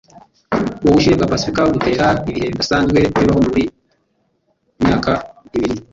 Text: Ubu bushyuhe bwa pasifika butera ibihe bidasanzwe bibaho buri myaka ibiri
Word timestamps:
Ubu 0.83 0.91
bushyuhe 0.93 1.15
bwa 1.17 1.31
pasifika 1.31 1.61
butera 1.73 2.07
ibihe 2.29 2.47
bidasanzwe 2.51 2.97
bibaho 3.15 3.39
buri 3.47 3.63
myaka 4.81 5.11
ibiri 5.57 5.75